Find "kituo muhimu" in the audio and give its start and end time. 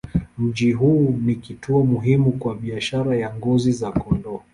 1.35-2.31